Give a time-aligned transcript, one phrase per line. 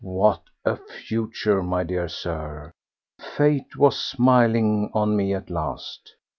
[0.03, 2.71] What a future, my dear Sir!
[3.19, 6.15] Fate was smiling on me at last.